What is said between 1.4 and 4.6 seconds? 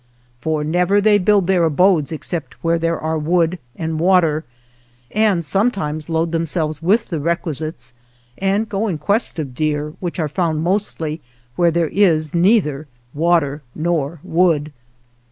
their abodes except where there are wood and water,